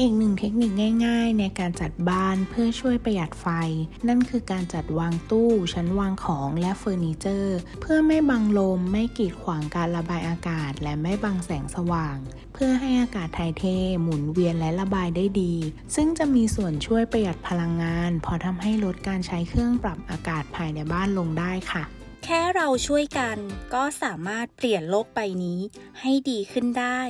[0.00, 0.72] อีกหนึ่งเทคนิค
[1.06, 3.46] ง่ายๆ ในการจัดบ้านเพื่อช่วยประหยัดไฟ
[4.08, 12.16] นั่นคือการจัดวางตู้ ชั้นวางของและเฟอร์นิเจอร์ เพื่อไม่บังลม ไม่กีดขวางการระบายอากาศ และไม่บังแสงสว่าง
[12.54, 13.64] เพื่อให้อากาศถ่ายเท
[14.02, 15.54] หมุนเวียนและระบายได้ดี
[15.94, 21.84] ซึ่งจะมีส่วนช่วยประหยัดพลังงาน พอทำให้ลดการใช้เครื่องปรับอากาศภายในบ้านลงได้ค่ะ
[22.24, 23.36] แค่เราช่วยกัน
[23.74, 25.60] ก็สามารถเปลี่ยนโลกใบนี้
[26.00, 27.00] ให้ดีขึ้นได้